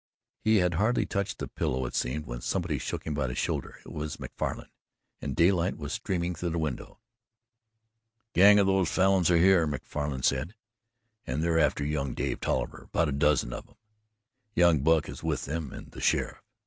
He 0.39 0.55
had 0.55 0.73
hardly 0.73 1.05
touched 1.05 1.37
the 1.37 1.47
pillow, 1.47 1.85
it 1.85 1.93
seemed, 1.93 2.25
when 2.25 2.41
somebody 2.41 2.79
shook 2.79 3.05
him 3.05 3.13
by 3.13 3.27
the 3.27 3.35
shoulder. 3.35 3.75
It 3.85 3.91
was 3.91 4.19
Macfarlan, 4.19 4.71
and 5.21 5.35
daylight 5.35 5.77
was 5.77 5.93
streaming 5.93 6.33
through 6.33 6.49
the 6.49 6.57
window. 6.57 6.97
"A 7.03 8.33
gang 8.33 8.57
of 8.57 8.65
those 8.65 8.89
Falins 8.89 9.29
are 9.29 9.37
here," 9.37 9.67
Macfarlan 9.67 10.23
said, 10.23 10.55
"and 11.27 11.43
they're 11.43 11.59
after 11.59 11.85
young 11.85 12.15
Dave 12.15 12.39
Tolliver 12.39 12.85
about 12.85 13.09
a 13.09 13.11
dozen 13.11 13.53
of 13.53 13.67
'em. 13.69 13.75
Young 14.55 14.79
Buck 14.79 15.07
is 15.07 15.21
with 15.21 15.45
them, 15.45 15.71
and 15.71 15.91
the 15.91 16.01
sheriff. 16.01 16.41